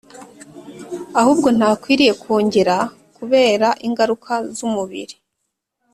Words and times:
ahubwo 1.19 1.47
ntakwiriye 1.57 2.13
kwongera 2.21 2.75
kubera 3.17 3.67
ingaruka 3.87 4.33
z'umubiri. 4.55 5.15